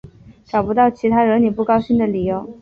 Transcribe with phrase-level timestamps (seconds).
[0.45, 2.57] 找不到其他惹你不高兴的理由